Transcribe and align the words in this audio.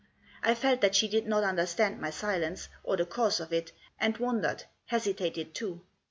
I 0.41 0.55
felt 0.55 0.81
that 0.81 0.95
she 0.95 1.07
did 1.07 1.27
not 1.27 1.43
understand 1.43 2.01
my 2.01 2.09
silence, 2.09 2.69
or 2.83 2.97
the 2.97 3.05
cause 3.05 3.39
of 3.39 3.53
it; 3.53 3.71
and 3.99 4.17
wondered, 4.17 4.63
hesitated 4.87 5.53
too. 5.53 5.83